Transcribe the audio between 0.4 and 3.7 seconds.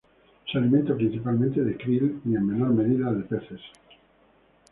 Se alimentan principalmente de kril y en menor medida de peces.